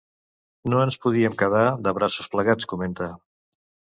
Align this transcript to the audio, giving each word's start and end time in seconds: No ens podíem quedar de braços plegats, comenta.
No 0.73 0.79
ens 0.85 0.95
podíem 1.05 1.35
quedar 1.41 1.67
de 1.87 1.93
braços 1.99 2.31
plegats, 2.37 2.69
comenta. 2.75 3.13